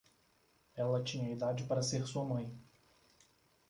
Ela 0.75 1.03
tinha 1.03 1.31
idade 1.31 1.63
para 1.65 1.83
ser 1.83 2.07
sua 2.07 2.25
mãe. 2.25 2.51